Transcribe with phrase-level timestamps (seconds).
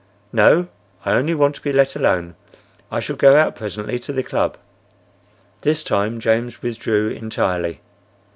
[0.33, 0.67] "No,
[1.05, 2.33] I only want to be let alone.
[2.91, 4.57] I shall go out presently to the club."
[5.61, 7.81] This time James withdrew entirely.